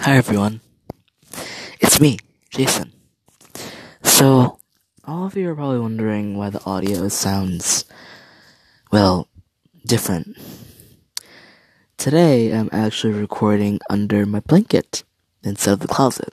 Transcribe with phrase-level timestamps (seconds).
[0.00, 0.60] Hi everyone.
[1.80, 2.18] It's me,
[2.50, 2.92] Jason.
[4.04, 4.58] So,
[5.04, 7.84] all of you are probably wondering why the audio sounds,
[8.92, 9.28] well,
[9.84, 10.38] different.
[11.96, 15.02] Today, I'm actually recording under my blanket
[15.42, 16.32] instead of the closet.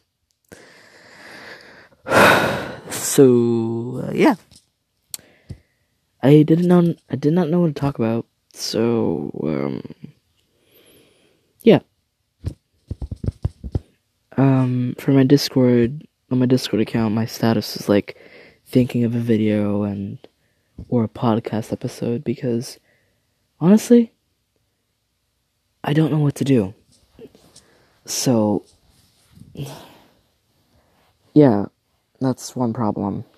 [2.91, 4.35] So, uh, yeah.
[6.21, 9.81] I didn't know, I did not know what to talk about, so, um,
[11.61, 11.79] yeah.
[14.37, 18.17] Um, for my Discord, on my Discord account, my status is like
[18.65, 20.17] thinking of a video and
[20.89, 22.79] or a podcast episode because
[23.61, 24.11] honestly,
[25.83, 26.73] I don't know what to do.
[28.03, 28.65] So,
[31.33, 31.65] yeah,
[32.19, 33.23] that's one problem.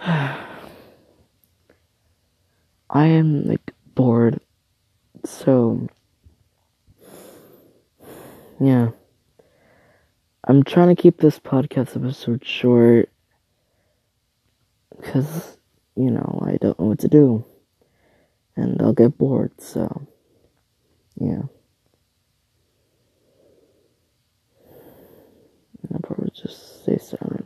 [0.00, 0.38] I
[2.90, 4.40] am like bored,
[5.24, 5.88] so
[8.60, 8.90] yeah.
[10.48, 13.08] I'm trying to keep this podcast episode short
[14.96, 15.56] because,
[15.94, 17.44] you know, I don't know what to do.
[18.56, 20.06] And I'll get bored, so,
[21.20, 21.42] yeah.
[25.92, 27.45] I'll probably just stay silent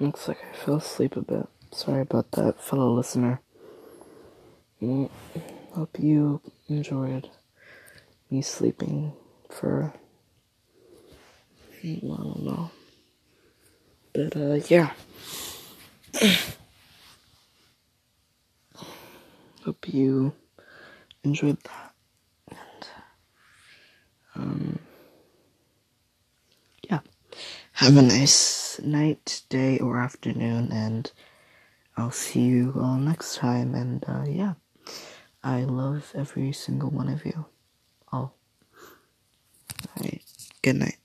[0.00, 1.46] Looks like I fell asleep a bit.
[1.72, 3.42] Sorry about that, fellow listener.
[4.80, 5.10] Mm,
[5.72, 6.40] hope you
[6.70, 7.28] enjoyed
[8.30, 9.12] me sleeping
[9.50, 9.92] for.
[11.84, 12.70] I don't know.
[14.14, 14.92] But, uh, yeah.
[19.64, 20.32] hope you
[21.24, 21.92] enjoyed that.
[22.48, 22.86] And,
[24.34, 24.78] um,
[26.88, 27.00] yeah.
[27.72, 31.10] Have a nice night, day, or afternoon, and
[31.96, 33.74] I'll see you all next time.
[33.74, 34.54] And, uh, yeah.
[35.42, 37.46] I love every single one of you.
[38.12, 38.34] All.
[39.96, 40.22] Alright.
[40.62, 40.96] Good night.